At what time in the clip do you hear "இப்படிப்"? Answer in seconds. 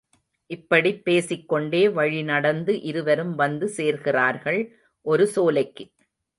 0.45-1.03